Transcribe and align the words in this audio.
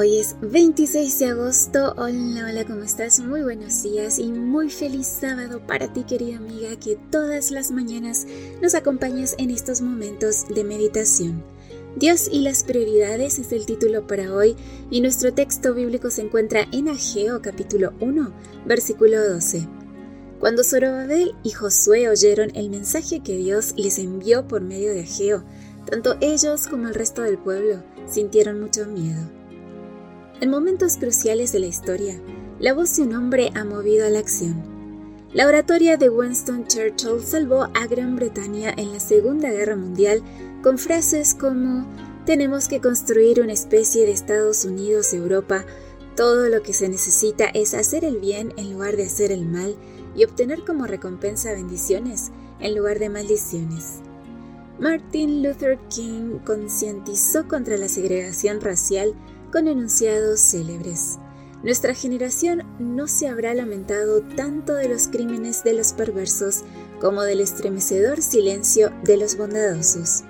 Hoy 0.00 0.16
es 0.16 0.34
26 0.40 1.18
de 1.18 1.26
agosto. 1.26 1.92
Hola, 1.98 2.46
hola, 2.48 2.64
¿cómo 2.64 2.84
estás? 2.84 3.20
Muy 3.20 3.42
buenos 3.42 3.82
días 3.82 4.18
y 4.18 4.32
muy 4.32 4.70
feliz 4.70 5.06
sábado 5.06 5.60
para 5.66 5.92
ti, 5.92 6.04
querida 6.04 6.38
amiga, 6.38 6.74
que 6.76 6.96
todas 7.10 7.50
las 7.50 7.70
mañanas 7.70 8.26
nos 8.62 8.74
acompañas 8.74 9.34
en 9.36 9.50
estos 9.50 9.82
momentos 9.82 10.48
de 10.48 10.64
meditación. 10.64 11.44
Dios 11.96 12.30
y 12.32 12.40
las 12.40 12.64
prioridades 12.64 13.38
es 13.38 13.52
el 13.52 13.66
título 13.66 14.06
para 14.06 14.32
hoy 14.32 14.56
y 14.90 15.02
nuestro 15.02 15.34
texto 15.34 15.74
bíblico 15.74 16.10
se 16.10 16.22
encuentra 16.22 16.66
en 16.72 16.88
Ageo 16.88 17.42
capítulo 17.42 17.92
1, 18.00 18.32
versículo 18.64 19.22
12. 19.22 19.68
Cuando 20.38 20.64
Zorobabel 20.64 21.34
y 21.42 21.50
Josué 21.50 22.08
oyeron 22.08 22.52
el 22.54 22.70
mensaje 22.70 23.20
que 23.20 23.36
Dios 23.36 23.74
les 23.76 23.98
envió 23.98 24.48
por 24.48 24.62
medio 24.62 24.94
de 24.94 25.02
Ageo, 25.02 25.44
tanto 25.84 26.16
ellos 26.22 26.68
como 26.68 26.88
el 26.88 26.94
resto 26.94 27.20
del 27.20 27.36
pueblo 27.36 27.82
sintieron 28.06 28.62
mucho 28.62 28.86
miedo. 28.86 29.39
En 30.40 30.50
momentos 30.50 30.96
cruciales 30.96 31.52
de 31.52 31.60
la 31.60 31.66
historia, 31.66 32.20
la 32.58 32.72
voz 32.72 32.96
de 32.96 33.02
un 33.02 33.14
hombre 33.14 33.50
ha 33.54 33.64
movido 33.64 34.06
a 34.06 34.10
la 34.10 34.18
acción. 34.18 34.62
La 35.32 35.46
oratoria 35.46 35.96
de 35.96 36.08
Winston 36.08 36.66
Churchill 36.66 37.22
salvó 37.22 37.68
a 37.74 37.86
Gran 37.86 38.16
Bretaña 38.16 38.74
en 38.76 38.92
la 38.92 39.00
Segunda 39.00 39.50
Guerra 39.50 39.76
Mundial 39.76 40.22
con 40.62 40.76
frases 40.76 41.34
como 41.34 41.86
tenemos 42.26 42.68
que 42.68 42.80
construir 42.80 43.40
una 43.40 43.52
especie 43.52 44.06
de 44.06 44.12
Estados 44.12 44.64
Unidos 44.64 45.12
Europa, 45.14 45.64
todo 46.16 46.48
lo 46.48 46.62
que 46.62 46.72
se 46.72 46.88
necesita 46.88 47.46
es 47.46 47.74
hacer 47.74 48.04
el 48.04 48.18
bien 48.18 48.52
en 48.56 48.72
lugar 48.72 48.96
de 48.96 49.04
hacer 49.04 49.32
el 49.32 49.46
mal 49.46 49.76
y 50.14 50.24
obtener 50.24 50.64
como 50.64 50.86
recompensa 50.86 51.52
bendiciones 51.52 52.30
en 52.58 52.74
lugar 52.74 52.98
de 52.98 53.08
maldiciones. 53.08 54.00
Martin 54.78 55.42
Luther 55.42 55.78
King 55.88 56.38
concientizó 56.44 57.46
contra 57.46 57.76
la 57.76 57.88
segregación 57.88 58.60
racial 58.60 59.14
con 59.50 59.68
enunciados 59.68 60.40
célebres. 60.40 61.18
Nuestra 61.62 61.94
generación 61.94 62.62
no 62.78 63.06
se 63.06 63.28
habrá 63.28 63.52
lamentado 63.52 64.22
tanto 64.22 64.74
de 64.74 64.88
los 64.88 65.08
crímenes 65.08 65.62
de 65.62 65.74
los 65.74 65.92
perversos 65.92 66.62
como 67.00 67.22
del 67.22 67.40
estremecedor 67.40 68.22
silencio 68.22 68.90
de 69.04 69.18
los 69.18 69.36
bondadosos. 69.36 70.24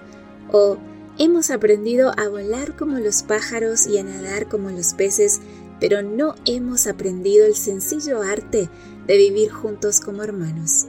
O 0.51 0.77
hemos 1.19 1.51
aprendido 1.51 2.13
a 2.17 2.29
volar 2.29 2.77
como 2.77 2.99
los 2.99 3.23
pájaros 3.23 3.87
y 3.87 3.99
a 3.99 4.03
nadar 4.03 4.49
como 4.49 4.71
los 4.71 4.95
peces, 4.95 5.41
pero 5.79 6.03
no 6.03 6.35
hemos 6.47 6.89
aprendido 6.89 7.47
el 7.47 7.55
sencillo 7.55 8.23
arte 8.23 8.69
de 9.07 9.17
vivir 9.17 9.51
juntos 9.51 10.01
como 10.01 10.25
hermanos. 10.25 10.89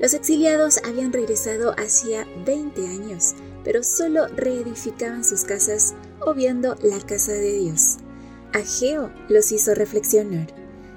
Los 0.00 0.14
exiliados 0.14 0.80
habían 0.84 1.12
regresado 1.12 1.74
hacía 1.78 2.26
20 2.44 2.88
años, 2.88 3.34
pero 3.64 3.82
solo 3.82 4.26
reedificaban 4.28 5.24
sus 5.24 5.44
casas 5.44 5.94
obviando 6.20 6.76
la 6.82 6.98
casa 7.00 7.32
de 7.32 7.58
Dios. 7.58 7.98
Ageo 8.52 9.10
los 9.28 9.50
hizo 9.52 9.74
reflexionar. 9.74 10.48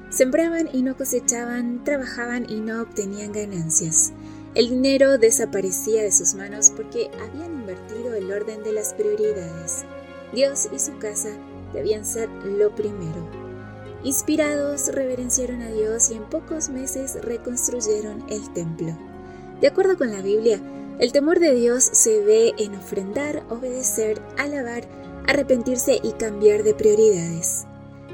Sembraban 0.10 0.70
y 0.72 0.82
no 0.82 0.96
cosechaban, 0.96 1.84
trabajaban 1.84 2.50
y 2.50 2.62
no 2.62 2.82
obtenían 2.82 3.32
ganancias. 3.32 4.14
El 4.54 4.70
dinero 4.70 5.18
desaparecía 5.18 6.04
de 6.04 6.12
sus 6.12 6.34
manos 6.36 6.72
porque 6.76 7.12
habían 7.22 7.54
invertido 7.62 8.14
el 8.14 8.32
orden 8.32 8.64
de 8.64 8.72
las 8.72 8.94
prioridades. 8.94 9.84
Dios 10.34 10.70
y 10.74 10.80
su 10.80 10.98
casa 10.98 11.30
debían 11.74 12.06
ser 12.06 12.30
lo 12.30 12.74
primero. 12.74 13.28
Inspirados, 14.04 14.88
reverenciaron 14.94 15.62
a 15.62 15.72
Dios 15.72 16.12
y 16.12 16.14
en 16.14 16.30
pocos 16.30 16.70
meses 16.70 17.18
reconstruyeron 17.22 18.24
el 18.30 18.54
templo. 18.54 18.96
De 19.60 19.68
acuerdo 19.68 19.98
con 19.98 20.12
la 20.12 20.22
Biblia, 20.22 20.62
el 21.00 21.12
temor 21.12 21.40
de 21.40 21.54
Dios 21.54 21.84
se 21.84 22.22
ve 22.22 22.54
en 22.58 22.76
ofrendar, 22.76 23.44
obedecer, 23.50 24.22
alabar, 24.38 24.88
arrepentirse 25.28 26.00
y 26.02 26.14
cambiar 26.14 26.64
de 26.64 26.74
prioridades. 26.74 27.66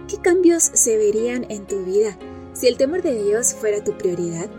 ¿Qué 0.08 0.18
cambios 0.18 0.64
se 0.64 0.98
verían 0.98 1.46
en 1.50 1.68
tu 1.68 1.86
vida 1.86 2.18
si 2.54 2.68
el 2.68 2.78
temor 2.78 3.02
de 3.02 3.24
Dios 3.24 3.54
fuera 3.54 3.84
tu 3.84 3.98
prioridad? 3.98 4.50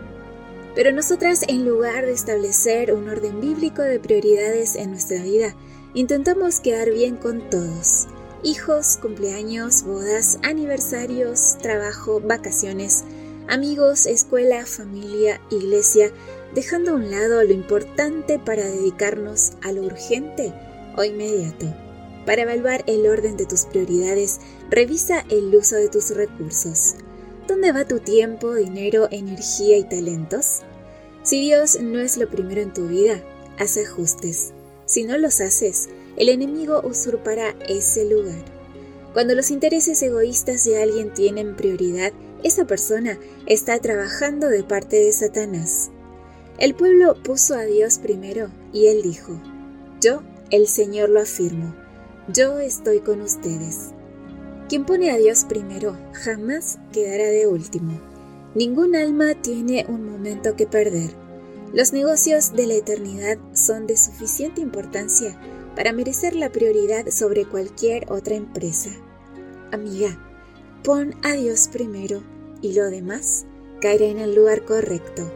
Pero 0.73 0.91
nosotras, 0.91 1.43
en 1.47 1.65
lugar 1.65 2.05
de 2.05 2.13
establecer 2.13 2.93
un 2.93 3.07
orden 3.09 3.39
bíblico 3.41 3.81
de 3.81 3.99
prioridades 3.99 4.75
en 4.75 4.91
nuestra 4.91 5.21
vida, 5.21 5.55
intentamos 5.93 6.59
quedar 6.59 6.91
bien 6.91 7.17
con 7.17 7.49
todos. 7.49 8.07
Hijos, 8.41 8.97
cumpleaños, 9.01 9.83
bodas, 9.83 10.39
aniversarios, 10.41 11.57
trabajo, 11.61 12.19
vacaciones, 12.21 13.03
amigos, 13.47 14.05
escuela, 14.05 14.65
familia, 14.65 15.41
iglesia, 15.49 16.11
dejando 16.53 16.91
a 16.91 16.95
un 16.95 17.11
lado 17.11 17.43
lo 17.43 17.53
importante 17.53 18.39
para 18.39 18.65
dedicarnos 18.65 19.53
a 19.61 19.71
lo 19.71 19.83
urgente 19.83 20.53
o 20.95 21.03
inmediato. 21.03 21.73
Para 22.25 22.43
evaluar 22.43 22.83
el 22.87 23.05
orden 23.07 23.35
de 23.35 23.45
tus 23.45 23.65
prioridades, 23.65 24.39
revisa 24.69 25.25
el 25.29 25.53
uso 25.53 25.75
de 25.75 25.89
tus 25.89 26.11
recursos. 26.11 26.95
¿Dónde 27.47 27.71
va 27.73 27.85
tu 27.85 27.99
tiempo, 27.99 28.53
dinero, 28.53 29.09
energía 29.11 29.77
y 29.77 29.83
talentos? 29.83 30.61
Si 31.23 31.41
Dios 31.41 31.79
no 31.81 31.99
es 31.99 32.17
lo 32.17 32.29
primero 32.29 32.61
en 32.61 32.73
tu 32.73 32.87
vida, 32.87 33.21
haz 33.57 33.77
ajustes. 33.77 34.53
Si 34.85 35.03
no 35.03 35.17
los 35.17 35.41
haces, 35.41 35.89
el 36.15 36.29
enemigo 36.29 36.81
usurpará 36.83 37.55
ese 37.67 38.05
lugar. 38.05 38.43
Cuando 39.13 39.35
los 39.35 39.51
intereses 39.51 40.01
egoístas 40.01 40.63
de 40.65 40.81
alguien 40.81 41.13
tienen 41.13 41.55
prioridad, 41.55 42.13
esa 42.43 42.65
persona 42.65 43.17
está 43.45 43.79
trabajando 43.79 44.49
de 44.49 44.63
parte 44.63 44.97
de 44.97 45.11
Satanás. 45.11 45.91
El 46.59 46.75
pueblo 46.75 47.15
puso 47.23 47.55
a 47.55 47.63
Dios 47.63 47.99
primero 47.99 48.49
y 48.71 48.87
él 48.87 49.01
dijo, 49.01 49.39
yo, 50.01 50.21
el 50.51 50.67
Señor 50.67 51.09
lo 51.09 51.21
afirmo, 51.21 51.73
yo 52.27 52.59
estoy 52.59 52.99
con 52.99 53.21
ustedes. 53.21 53.91
Quien 54.69 54.85
pone 54.85 55.11
a 55.11 55.17
Dios 55.17 55.45
primero 55.45 55.97
jamás 56.13 56.79
quedará 56.91 57.25
de 57.25 57.47
último. 57.47 57.99
Ningún 58.55 58.95
alma 58.95 59.33
tiene 59.41 59.85
un 59.87 60.09
momento 60.09 60.55
que 60.55 60.67
perder. 60.67 61.11
Los 61.73 61.91
negocios 61.91 62.53
de 62.53 62.67
la 62.67 62.75
eternidad 62.75 63.37
son 63.53 63.87
de 63.87 63.97
suficiente 63.97 64.61
importancia 64.61 65.39
para 65.75 65.91
merecer 65.91 66.35
la 66.35 66.51
prioridad 66.51 67.07
sobre 67.07 67.45
cualquier 67.45 68.11
otra 68.11 68.35
empresa. 68.35 68.91
Amiga, 69.71 70.17
pon 70.83 71.15
a 71.23 71.33
Dios 71.33 71.67
primero 71.71 72.21
y 72.63 72.73
lo 72.73 72.89
demás 72.89 73.45
caerá 73.81 74.05
en 74.05 74.17
el 74.17 74.33
lugar 74.33 74.63
correcto. 74.63 75.31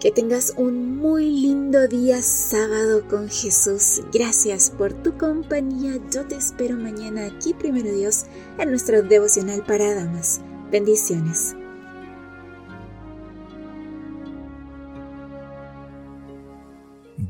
Que 0.00 0.10
tengas 0.10 0.52
un 0.58 0.98
muy 0.98 1.24
lindo 1.24 1.88
día 1.88 2.20
sábado 2.20 3.06
con 3.08 3.30
Jesús. 3.30 4.02
Gracias 4.12 4.70
por 4.70 4.92
tu 4.92 5.16
compañía. 5.16 5.98
Yo 6.12 6.26
te 6.26 6.34
espero 6.34 6.76
mañana 6.76 7.24
aquí, 7.24 7.54
primero 7.54 7.90
Dios, 7.90 8.26
en 8.58 8.68
nuestro 8.70 9.02
devocional 9.02 9.64
para 9.64 9.94
damas. 9.94 10.42
Bendiciones. 10.70 11.56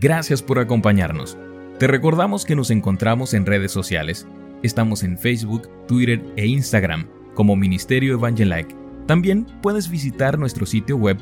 Gracias 0.01 0.43
por 0.43 0.59
acompañarnos. 0.59 1.39
Te 1.79 1.87
recordamos 1.87 2.45
que 2.45 2.57
nos 2.57 2.71
encontramos 2.71 3.35
en 3.35 3.47
redes 3.47 3.71
sociales. 3.71 4.27
Estamos 4.63 5.03
en 5.03 5.19
Facebook, 5.19 5.69
Twitter 5.87 6.23
e 6.37 6.47
Instagram 6.47 7.16
como 7.37 7.55
Ministerio 7.55 8.15
Evangelike. 8.15 8.75
También 9.07 9.47
puedes 9.63 9.89
visitar 9.89 10.37
nuestro 10.37 10.67
sitio 10.67 10.97
web 10.97 11.19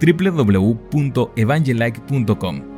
www.evangelike.com 0.00 2.77